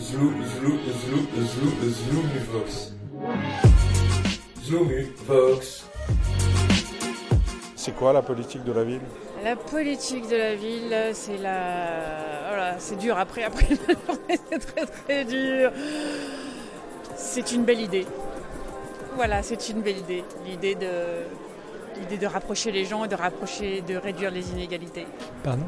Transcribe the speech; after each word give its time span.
Zlou, 0.00 0.32
zlou, 0.32 0.78
zlou, 1.00 1.20
zlou, 1.44 1.90
zloumivox. 1.90 2.92
Zloumivox. 4.64 5.84
C'est 7.76 7.94
quoi 7.94 8.14
la 8.14 8.22
politique 8.22 8.64
de 8.64 8.72
la 8.72 8.84
ville? 8.84 9.02
La 9.44 9.56
politique 9.56 10.26
de 10.28 10.36
la 10.36 10.54
ville, 10.54 10.96
c'est 11.12 11.36
la. 11.36 12.48
Voilà, 12.48 12.74
c'est 12.78 12.96
dur 12.96 13.18
après, 13.18 13.42
après 13.42 13.68
la 13.68 13.94
journée, 14.06 14.40
c'est 14.50 14.58
très 14.58 14.86
très 14.86 15.24
dur. 15.26 15.70
C'est 17.14 17.52
une 17.52 17.64
belle 17.64 17.80
idée. 17.80 18.06
Voilà, 19.16 19.42
c'est 19.42 19.68
une 19.68 19.82
belle 19.82 19.98
idée. 19.98 20.24
L'idée 20.46 20.76
de, 20.76 20.88
l'idée 22.00 22.16
de 22.16 22.26
rapprocher 22.26 22.72
les 22.72 22.86
gens 22.86 23.04
et 23.04 23.08
de 23.08 23.16
rapprocher, 23.16 23.82
de 23.82 23.96
réduire 23.96 24.30
les 24.30 24.50
inégalités. 24.50 25.06
Pardon? 25.44 25.66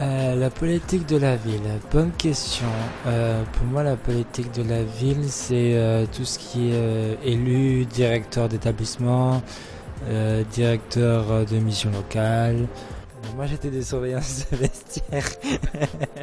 Euh, 0.00 0.36
La 0.36 0.48
politique 0.50 1.06
de 1.06 1.16
la 1.16 1.34
ville, 1.36 1.60
bonne 1.90 2.12
question. 2.12 2.66
Euh, 3.06 3.42
pour 3.54 3.66
moi, 3.66 3.82
la 3.82 3.96
politique 3.96 4.52
de 4.52 4.62
la 4.62 4.84
ville, 4.84 5.24
c'est 5.28 5.74
euh, 5.74 6.06
tout 6.06 6.24
ce 6.24 6.38
qui 6.38 6.70
est 6.70 6.74
euh, 6.74 7.14
élu, 7.24 7.84
directeur 7.84 8.48
d'établissement, 8.48 9.42
euh, 10.08 10.44
directeur 10.52 11.44
de 11.44 11.58
mission 11.58 11.90
locale. 11.90 12.68
Moi, 13.34 13.46
j'étais 13.46 13.70
des 13.70 13.82
surveillances 13.82 14.46
de 14.50 14.56
vestiaire. 14.56 15.28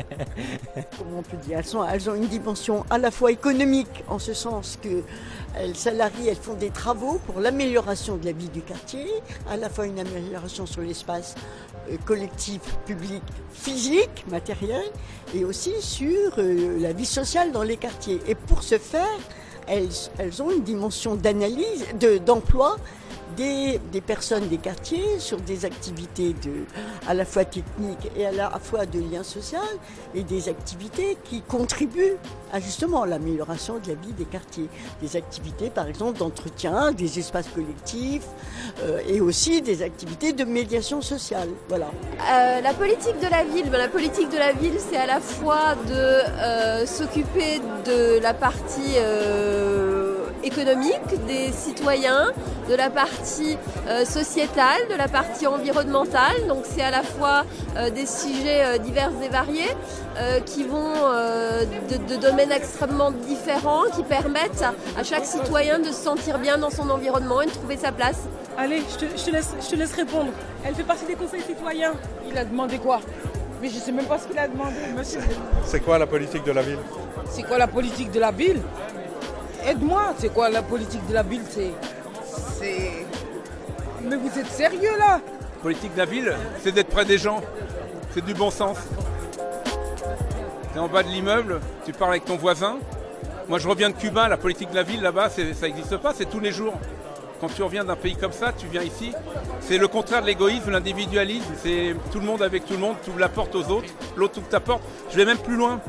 comment 0.97 1.19
on 1.19 1.21
peut 1.23 1.37
dire, 1.37 1.59
elles, 1.59 2.09
ont 2.09 2.15
une 2.15 2.27
dimension 2.27 2.85
à 2.89 2.97
la 2.97 3.11
fois 3.11 3.31
économique, 3.31 4.03
en 4.07 4.19
ce 4.19 4.33
sens 4.33 4.77
que 4.81 5.03
elles 5.57 5.75
salarient, 5.75 6.27
elles 6.27 6.35
font 6.35 6.53
des 6.55 6.69
travaux 6.69 7.19
pour 7.25 7.39
l'amélioration 7.39 8.17
de 8.17 8.25
la 8.25 8.33
vie 8.33 8.49
du 8.49 8.61
quartier, 8.61 9.07
à 9.49 9.55
la 9.55 9.69
fois 9.69 9.85
une 9.85 9.99
amélioration 9.99 10.65
sur 10.65 10.81
l'espace 10.81 11.35
euh, 11.89 11.95
collectif, 12.05 12.61
public, 12.85 13.23
physique, 13.53 14.25
matériel, 14.29 14.83
et 15.33 15.45
aussi 15.45 15.71
sur 15.81 16.33
euh, 16.39 16.77
la 16.79 16.91
vie 16.91 17.05
sociale 17.05 17.51
dans 17.53 17.63
les 17.63 17.77
quartiers. 17.77 18.19
Et 18.27 18.35
pour 18.35 18.63
ce 18.63 18.77
faire, 18.77 19.07
elles, 19.67 20.41
ont 20.41 20.51
une 20.51 20.63
dimension 20.63 21.15
d'analyse, 21.15 21.85
de- 21.99 22.17
d'emploi 22.17 22.75
des, 23.37 23.79
personnes 24.01 24.47
des 24.47 24.57
quartiers 24.57 25.19
sur 25.19 25.37
des 25.37 25.65
activités 25.65 26.35
à 27.07 27.13
la 27.13 27.25
fois 27.25 27.45
techniques 27.45 28.11
et 28.15 28.25
à 28.25 28.31
la 28.31 28.49
fois 28.59 28.85
de 28.85 28.99
lien 28.99 29.23
social 29.23 29.61
et 30.13 30.23
des 30.23 30.49
activités 30.49 31.17
qui 31.23 31.41
contribuent 31.41 32.17
à 32.53 32.59
justement 32.59 33.05
l'amélioration 33.05 33.79
de 33.79 33.89
la 33.89 33.95
vie 33.95 34.13
des 34.13 34.25
quartiers. 34.25 34.69
Des 35.01 35.15
activités 35.15 35.69
par 35.69 35.87
exemple 35.87 36.19
d'entretien 36.19 36.91
des 36.91 37.19
espaces 37.19 37.47
collectifs 37.47 38.27
euh, 38.83 38.99
et 39.07 39.21
aussi 39.21 39.61
des 39.61 39.81
activités 39.81 40.33
de 40.33 40.43
médiation 40.43 41.01
sociale. 41.01 41.49
Voilà. 41.69 41.87
Euh, 41.87 42.61
la 42.61 42.73
politique 42.73 43.19
de 43.19 43.29
la 43.29 43.43
ville, 43.43 43.69
ben, 43.69 43.77
la 43.77 43.87
politique 43.87 44.29
de 44.29 44.37
la 44.37 44.53
ville, 44.53 44.75
c'est 44.77 44.97
à 44.97 45.05
la 45.05 45.19
fois 45.19 45.75
de 45.87 45.93
euh, 45.93 46.85
s'occuper 46.85 47.59
de 47.85 48.19
la 48.21 48.33
partie 48.33 48.95
économique 50.45 51.25
des 51.27 51.51
citoyens, 51.51 52.31
de 52.69 52.75
la 52.75 52.89
partie 52.89 53.57
euh, 53.87 54.05
sociétale, 54.05 54.81
de 54.89 54.95
la 54.95 55.07
partie 55.07 55.47
environnementale. 55.47 56.47
Donc 56.47 56.63
c'est 56.63 56.81
à 56.81 56.91
la 56.91 57.03
fois 57.03 57.43
euh, 57.77 57.89
des 57.89 58.05
sujets 58.05 58.63
euh, 58.63 58.77
divers 58.77 59.11
et 59.23 59.29
variés 59.29 59.75
euh, 60.17 60.39
qui 60.39 60.63
vont 60.63 60.93
euh, 60.95 61.63
de, 61.89 62.15
de 62.15 62.19
domaines 62.19 62.51
extrêmement 62.51 63.11
différents, 63.11 63.83
qui 63.95 64.03
permettent 64.03 64.65
à 64.97 65.03
chaque 65.03 65.25
citoyen 65.25 65.79
de 65.79 65.85
se 65.85 66.01
sentir 66.09 66.39
bien 66.39 66.57
dans 66.57 66.71
son 66.71 66.89
environnement 66.89 67.41
et 67.41 67.45
de 67.45 67.51
trouver 67.51 67.77
sa 67.77 67.91
place. 67.91 68.21
Allez, 68.57 68.81
je 68.91 69.05
te, 69.05 69.17
je 69.17 69.25
te 69.25 69.31
laisse, 69.31 69.51
je 69.61 69.69
te 69.69 69.75
laisse 69.75 69.93
répondre. 69.93 70.31
Elle 70.65 70.73
fait 70.73 70.83
partie 70.83 71.05
des 71.05 71.15
conseils 71.15 71.41
citoyens. 71.41 71.93
Il 72.29 72.37
a 72.37 72.45
demandé 72.45 72.77
quoi? 72.77 73.01
Mais 73.61 73.69
je 73.69 73.79
sais 73.79 73.91
même 73.91 74.05
pas 74.05 74.17
ce 74.17 74.27
qu'il 74.27 74.39
a 74.39 74.47
demandé, 74.47 74.75
monsieur. 74.97 75.19
C'est 75.65 75.81
quoi 75.81 75.97
la 75.97 76.07
politique 76.07 76.43
de 76.43 76.51
la 76.51 76.61
ville? 76.61 76.79
C'est 77.29 77.43
quoi 77.43 77.57
la 77.57 77.67
politique 77.67 78.11
de 78.11 78.19
la 78.19 78.31
ville? 78.31 78.61
Aide-moi, 79.65 80.13
c'est 80.17 80.31
quoi 80.31 80.49
la 80.49 80.61
politique 80.61 81.05
de 81.07 81.13
la 81.13 81.23
ville 81.23 81.41
C'est. 81.49 81.71
Mais 84.03 84.15
vous 84.15 84.39
êtes 84.39 84.51
sérieux 84.51 84.95
là? 84.99 85.19
Politique 85.63 85.93
de 85.93 85.97
la 85.97 86.05
ville, 86.05 86.35
c'est 86.61 86.71
d'être 86.71 86.89
près 86.89 87.05
des 87.05 87.17
gens. 87.17 87.41
C'est 88.11 88.23
du 88.23 88.35
bon 88.35 88.51
sens. 88.51 88.77
Tu 90.71 90.77
es 90.77 90.79
en 90.79 90.87
bas 90.87 91.01
de 91.01 91.09
l'immeuble, 91.09 91.59
tu 91.85 91.93
parles 91.93 92.11
avec 92.11 92.25
ton 92.25 92.37
voisin. 92.37 92.77
Moi, 93.47 93.57
je 93.57 93.67
reviens 93.67 93.89
de 93.89 93.95
Cuba, 93.95 94.27
la 94.27 94.37
politique 94.37 94.69
de 94.69 94.75
la 94.75 94.83
ville 94.83 95.01
là-bas, 95.01 95.29
ça 95.29 95.41
n'existe 95.43 95.97
pas, 95.97 96.13
c'est 96.15 96.29
tous 96.29 96.39
les 96.39 96.51
jours. 96.51 96.73
Quand 97.41 97.47
tu 97.47 97.63
reviens 97.63 97.83
d'un 97.83 97.95
pays 97.95 98.15
comme 98.15 98.31
ça, 98.31 98.53
tu 98.57 98.67
viens 98.67 98.81
ici, 98.83 99.11
c'est 99.59 99.77
le 99.77 99.87
contraire 99.87 100.21
de 100.21 100.27
l'égoïsme, 100.27 100.71
l'individualisme, 100.71 101.53
c'est 101.61 101.95
tout 102.11 102.19
le 102.19 102.25
monde 102.25 102.41
avec 102.41 102.65
tout 102.65 102.73
le 102.73 102.79
monde, 102.79 102.95
tu 103.03 103.09
ouvres 103.09 103.19
la 103.19 103.29
porte 103.29 103.55
aux 103.55 103.69
autres, 103.69 103.91
l'autre 104.15 104.37
ouvre 104.37 104.47
ta 104.47 104.59
porte. 104.59 104.81
Je 105.11 105.17
vais 105.17 105.25
même 105.25 105.37
plus 105.37 105.55
loin. 105.55 105.79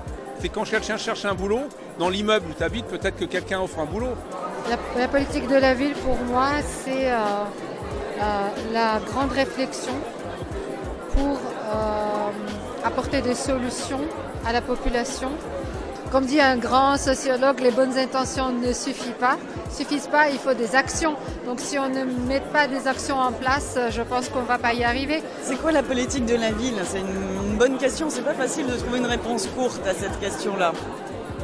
C'est 0.41 0.49
quand 0.49 0.65
quelqu'un 0.65 0.97
cherche 0.97 1.25
un 1.25 1.35
boulot, 1.35 1.69
dans 1.99 2.09
l'immeuble 2.09 2.47
où 2.51 2.55
tu 2.55 2.63
habites, 2.63 2.87
peut-être 2.87 3.17
que 3.17 3.25
quelqu'un 3.25 3.61
offre 3.61 3.79
un 3.79 3.85
boulot. 3.87 4.15
La, 4.69 5.01
la 5.01 5.09
politique 5.09 5.49
de 5.49 5.57
la 5.57 5.75
ville, 5.75 5.95
pour 5.95 6.17
moi, 6.17 6.49
c'est 6.85 7.11
euh, 7.11 7.17
euh, 8.21 8.49
la 8.73 9.01
grande 9.07 9.33
réflexion 9.33 9.95
pour 11.15 11.39
euh, 11.39 12.85
apporter 12.85 13.23
des 13.23 13.35
solutions 13.35 14.01
à 14.47 14.53
la 14.53 14.61
population. 14.61 15.31
Comme 16.13 16.25
dit 16.27 16.41
un 16.41 16.57
grand 16.57 16.97
sociologue, 16.97 17.61
les 17.61 17.73
bonnes 17.73 17.99
intentions 17.99 18.51
ne 18.53 18.73
suffisent 18.73 19.19
pas. 19.19 19.37
Suffisent 19.71 20.07
pas, 20.07 20.29
il 20.31 20.39
faut 20.39 20.55
des 20.55 20.77
actions. 20.77 21.17
Donc 21.47 21.61
si 21.61 21.79
on 21.79 21.89
ne 21.89 22.05
met 22.05 22.41
pas 22.53 22.69
des 22.69 22.87
actions 22.87 23.19
en 23.19 23.33
place, 23.33 23.77
je 23.91 24.03
pense 24.03 24.29
qu'on 24.29 24.43
ne 24.43 24.47
va 24.47 24.59
pas 24.59 24.73
y 24.73 24.85
arriver. 24.85 25.23
C'est 25.43 25.57
quoi 25.57 25.73
la 25.73 25.83
politique 25.83 26.25
de 26.25 26.37
la 26.37 26.53
ville? 26.53 26.77
C'est 26.85 27.01
une, 27.01 27.51
une 27.51 27.59
bonne 27.59 27.77
question. 27.77 28.09
C'est 28.09 28.23
pas 28.23 28.35
facile 28.35 28.67
de 28.67 28.77
trouver 28.77 28.99
une 28.99 29.07
réponse 29.07 29.49
courte 29.49 29.85
à 29.87 29.95
cette 29.95 30.19
question-là. 30.21 30.73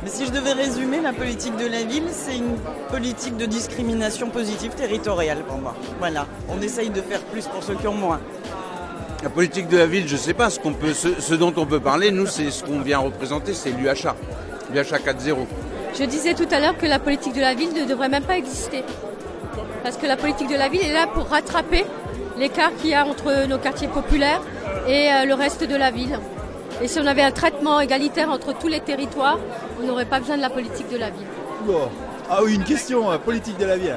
Mais 0.02 0.10
si 0.10 0.26
je 0.26 0.32
devais 0.32 0.52
résumer 0.52 1.00
la 1.00 1.12
politique 1.12 1.56
de 1.56 1.66
la 1.66 1.84
ville, 1.84 2.08
c'est 2.10 2.36
une 2.36 2.56
politique 2.90 3.36
de 3.36 3.46
discrimination 3.46 4.30
positive 4.30 4.72
territoriale 4.72 5.44
pour 5.46 5.58
moi. 5.58 5.74
Voilà. 5.98 6.26
On 6.48 6.60
essaye 6.60 6.90
de 6.90 7.00
faire 7.00 7.20
plus 7.20 7.46
pour 7.46 7.62
ceux 7.62 7.74
qui 7.74 7.86
ont 7.86 7.94
moins. 7.94 8.20
La 9.22 9.30
politique 9.30 9.68
de 9.68 9.78
la 9.78 9.86
ville, 9.86 10.08
je 10.08 10.16
sais 10.16 10.34
pas, 10.34 10.50
ce, 10.50 10.58
qu'on 10.58 10.72
peut, 10.72 10.92
ce, 10.92 11.20
ce 11.20 11.34
dont 11.34 11.52
on 11.56 11.66
peut 11.66 11.78
parler, 11.78 12.10
nous, 12.10 12.26
c'est 12.26 12.50
ce 12.50 12.64
qu'on 12.64 12.80
vient 12.80 12.98
représenter, 12.98 13.54
c'est 13.54 13.70
l'UHA. 13.70 14.16
L'UHA 14.72 14.98
4.0. 14.98 15.36
Je 15.96 16.04
disais 16.04 16.34
tout 16.34 16.48
à 16.50 16.58
l'heure 16.58 16.76
que 16.76 16.86
la 16.86 16.98
politique 16.98 17.34
de 17.34 17.40
la 17.40 17.54
ville 17.54 17.72
ne 17.72 17.84
devrait 17.84 18.08
même 18.08 18.24
pas 18.24 18.36
exister. 18.36 18.82
Parce 19.84 19.96
que 19.96 20.06
la 20.06 20.16
politique 20.16 20.48
de 20.48 20.56
la 20.56 20.68
ville 20.68 20.82
est 20.82 20.92
là 20.92 21.06
pour 21.06 21.28
rattraper 21.28 21.84
l'écart 22.38 22.74
qu'il 22.80 22.90
y 22.90 22.94
a 22.94 23.06
entre 23.06 23.46
nos 23.46 23.58
quartiers 23.58 23.88
populaires 23.88 24.40
et 24.88 25.12
euh, 25.12 25.24
le 25.26 25.34
reste 25.34 25.62
de 25.62 25.76
la 25.76 25.90
ville. 25.90 26.18
Et 26.82 26.88
si 26.88 26.98
on 26.98 27.06
avait 27.06 27.22
un 27.22 27.30
traitement 27.30 27.78
égalitaire 27.78 28.28
entre 28.28 28.58
tous 28.58 28.66
les 28.66 28.80
territoires, 28.80 29.38
on 29.80 29.86
n'aurait 29.86 30.04
pas 30.04 30.18
besoin 30.18 30.36
de 30.36 30.42
la 30.42 30.50
politique 30.50 30.90
de 30.90 30.96
la 30.96 31.10
ville. 31.10 31.26
Oula. 31.66 31.88
Ah 32.28 32.40
oui, 32.42 32.56
une 32.56 32.64
question, 32.64 33.10
euh, 33.10 33.18
politique 33.18 33.56
de 33.56 33.66
la 33.66 33.76
ville. 33.76 33.96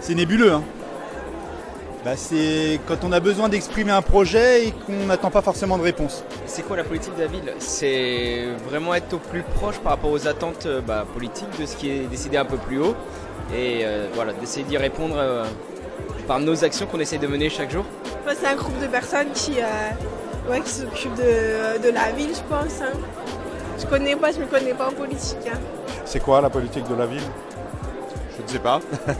C'est 0.00 0.14
nébuleux. 0.14 0.52
Hein. 0.52 0.62
Bah, 2.04 2.12
c'est 2.14 2.78
quand 2.86 3.02
on 3.02 3.10
a 3.10 3.18
besoin 3.18 3.48
d'exprimer 3.48 3.90
un 3.90 4.02
projet 4.02 4.68
et 4.68 4.70
qu'on 4.70 5.06
n'attend 5.06 5.30
pas 5.30 5.42
forcément 5.42 5.76
de 5.78 5.82
réponse. 5.82 6.22
C'est 6.46 6.62
quoi 6.62 6.76
la 6.76 6.84
politique 6.84 7.16
de 7.16 7.22
la 7.22 7.26
ville? 7.26 7.52
C'est 7.58 8.44
vraiment 8.68 8.94
être 8.94 9.14
au 9.14 9.18
plus 9.18 9.42
proche 9.42 9.78
par 9.78 9.90
rapport 9.90 10.12
aux 10.12 10.28
attentes 10.28 10.66
euh, 10.66 10.80
bah, 10.80 11.04
politiques 11.12 11.58
de 11.58 11.66
ce 11.66 11.74
qui 11.74 11.90
est 11.90 12.06
décidé 12.06 12.36
un 12.36 12.44
peu 12.44 12.56
plus 12.56 12.78
haut. 12.78 12.94
Et 13.52 13.80
euh, 13.82 14.06
voilà, 14.14 14.32
d'essayer 14.32 14.64
d'y 14.64 14.76
répondre 14.76 15.16
euh, 15.18 15.44
par 16.28 16.38
nos 16.38 16.64
actions 16.64 16.86
qu'on 16.86 17.00
essaie 17.00 17.18
de 17.18 17.26
mener 17.26 17.50
chaque 17.50 17.72
jour? 17.72 17.84
C'est 18.28 18.46
un 18.46 18.54
groupe 18.54 18.80
de 18.80 18.86
personnes 18.86 19.30
qui, 19.34 19.54
euh, 19.58 19.90
ouais, 20.48 20.60
qui 20.60 20.70
s'occupent 20.70 21.14
de, 21.16 21.82
de 21.82 21.90
la 21.92 22.12
ville, 22.12 22.30
je 22.34 22.42
pense. 22.54 22.80
hein. 22.82 22.92
Je 23.78 23.86
connais 23.86 24.16
pas, 24.16 24.32
je 24.32 24.38
me 24.38 24.46
connais 24.46 24.74
pas 24.74 24.88
en 24.88 24.92
politique. 24.92 25.38
hein. 25.52 25.58
C'est 26.04 26.20
quoi 26.20 26.40
la 26.40 26.50
politique 26.50 26.88
de 26.88 26.94
la 26.94 27.06
ville? 27.06 27.22
Je 28.36 28.42
ne 28.42 28.48
sais 28.48 28.58
pas. 28.58 28.80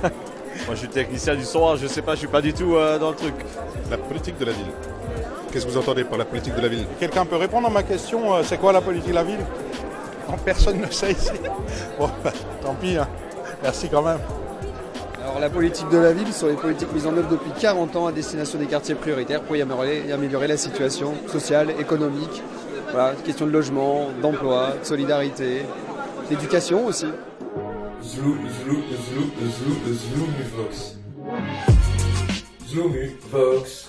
Moi, 0.67 0.75
je 0.75 0.77
suis 0.77 0.89
technicien 0.89 1.35
du 1.35 1.45
son, 1.45 1.77
je 1.77 1.87
sais 1.87 2.03
pas, 2.03 2.13
je 2.15 2.21
suis 2.21 2.29
pas 2.29 2.41
du 2.41 2.53
tout 2.55 2.75
euh, 2.77 2.99
dans 2.99 3.11
le 3.11 3.17
truc. 3.17 3.35
La 3.91 3.99
politique 3.99 4.39
de 4.39 4.45
la 4.47 4.53
ville. 4.53 4.71
Qu'est-ce 5.53 5.67
que 5.67 5.71
vous 5.71 5.79
entendez 5.79 6.05
par 6.05 6.19
la 6.19 6.25
politique 6.25 6.55
de 6.55 6.61
la 6.61 6.69
ville? 6.69 6.87
Quelqu'un 6.99 7.25
peut 7.27 7.37
répondre 7.37 7.67
à 7.67 7.71
ma 7.71 7.83
question 7.83 8.35
euh, 8.35 8.43
C'est 8.43 8.57
quoi 8.59 8.73
la 8.73 8.81
politique 8.81 9.11
de 9.11 9.15
la 9.15 9.25
ville? 9.25 9.41
Non, 10.29 10.37
Personne 10.45 10.81
ne 10.81 10.91
sait 10.91 11.13
ici. 11.13 11.31
Bon, 11.99 12.11
bah, 12.25 12.33
tant 12.63 12.75
pis. 12.75 12.97
hein. 12.97 13.07
Merci 13.63 13.89
quand 13.89 14.03
même. 14.03 14.19
Alors 15.27 15.41
la 15.41 15.51
politique 15.51 15.89
de 15.89 15.99
la 15.99 16.13
ville 16.13 16.33
sont 16.33 16.47
les 16.47 16.55
politiques 16.55 16.93
mises 16.95 17.05
en 17.05 17.17
œuvre 17.17 17.29
depuis 17.29 17.51
40 17.61 17.97
ans 17.97 18.07
à 18.07 18.13
destination 18.13 18.61
des 18.61 18.67
quartiers 18.67 18.95
prioritaires 18.95 19.43
pour 19.43 19.57
y 19.57 19.61
améliorer, 19.61 20.13
améliorer 20.13 20.47
la 20.47 20.57
situation 20.57 21.15
sociale, 21.27 21.73
économique, 21.81 22.45
voilà, 22.93 23.13
question 23.25 23.45
de 23.45 23.51
logement, 23.51 24.11
d'emploi, 24.23 24.77
de 24.81 24.87
solidarité, 24.87 25.63
d'éducation 26.31 26.87
aussi. 26.87 27.07
Zlou, 28.05 28.37
zlou, 28.63 28.85
zlou, 29.03 29.33
zlou. 29.51 30.27
Zloumivox. 32.69 33.89